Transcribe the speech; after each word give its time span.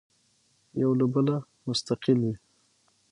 یو 0.81 0.91
له 0.99 1.05
بله 1.13 1.35
مستقل 1.67 2.17
وي. 2.25 2.33